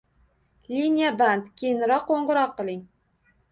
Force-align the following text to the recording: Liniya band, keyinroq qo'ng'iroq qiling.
Liniya 0.75 1.11
band, 1.19 1.45
keyinroq 1.63 2.01
qo'ng'iroq 2.09 2.51
qiling. 2.63 2.83